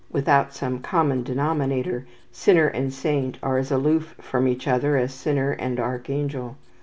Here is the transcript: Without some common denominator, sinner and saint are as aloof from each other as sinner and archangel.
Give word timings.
Without 0.09 0.51
some 0.51 0.79
common 0.79 1.21
denominator, 1.21 2.07
sinner 2.31 2.65
and 2.65 2.91
saint 2.91 3.37
are 3.43 3.59
as 3.59 3.69
aloof 3.71 4.15
from 4.19 4.47
each 4.47 4.67
other 4.67 4.97
as 4.97 5.13
sinner 5.13 5.51
and 5.51 5.79
archangel. 5.79 6.57